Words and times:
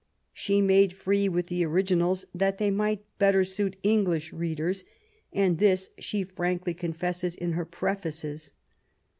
''She 0.33 0.61
made 0.61 0.93
free 0.93 1.29
with 1.29 1.45
the 1.45 1.63
originals 1.63 2.25
that 2.33 2.57
they 2.57 2.71
might 2.71 3.05
better 3.19 3.43
suit 3.43 3.75
English 3.83 4.33
readers, 4.33 4.83
and 5.31 5.59
this 5.59 5.91
she 5.99 6.23
frankly 6.23 6.73
confesses 6.73 7.35
in 7.35 7.51
her 7.51 7.65
prefaces. 7.65 8.51